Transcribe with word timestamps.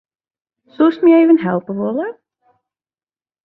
Soest 0.75 0.99
my 1.03 1.21
even 1.21 1.37
helpe 1.45 1.69
wolle? 1.77 2.11